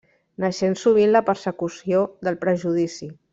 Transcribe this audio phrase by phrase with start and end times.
[0.43, 3.13] Naixent sovint la persecució del prejudici.